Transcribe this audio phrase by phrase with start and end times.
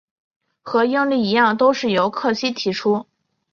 [0.63, 3.05] 和应力一样都是由柯西提出。